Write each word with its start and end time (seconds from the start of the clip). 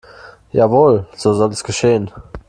Jawohl, 0.51 1.05
so 1.15 1.35
soll 1.35 1.51
es 1.51 1.63
geschehen. 1.63 2.09